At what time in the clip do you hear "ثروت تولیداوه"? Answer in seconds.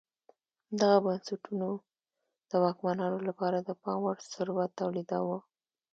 4.33-5.37